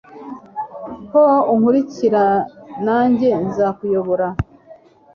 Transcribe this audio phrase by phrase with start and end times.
[1.09, 1.23] ko
[1.53, 2.23] unkurikira
[2.85, 4.27] nanjye nzakuyobora